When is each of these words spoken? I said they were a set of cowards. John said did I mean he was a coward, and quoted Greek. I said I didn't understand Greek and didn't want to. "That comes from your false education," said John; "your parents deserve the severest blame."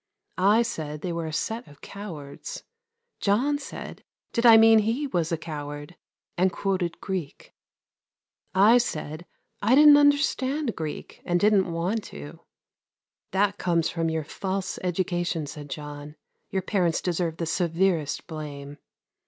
I 0.39 0.63
said 0.63 1.01
they 1.01 1.13
were 1.13 1.27
a 1.27 1.31
set 1.31 1.67
of 1.67 1.81
cowards. 1.81 2.63
John 3.19 3.59
said 3.59 4.03
did 4.33 4.47
I 4.47 4.57
mean 4.57 4.79
he 4.79 5.05
was 5.05 5.31
a 5.31 5.37
coward, 5.37 5.95
and 6.39 6.51
quoted 6.51 6.99
Greek. 6.99 7.53
I 8.55 8.79
said 8.79 9.27
I 9.61 9.75
didn't 9.75 9.97
understand 9.97 10.75
Greek 10.75 11.21
and 11.23 11.39
didn't 11.39 11.71
want 11.71 12.03
to. 12.05 12.39
"That 13.29 13.59
comes 13.59 13.89
from 13.91 14.09
your 14.09 14.23
false 14.23 14.79
education," 14.81 15.45
said 15.45 15.69
John; 15.69 16.15
"your 16.49 16.63
parents 16.63 16.99
deserve 17.01 17.37
the 17.37 17.45
severest 17.45 18.25
blame." 18.25 18.79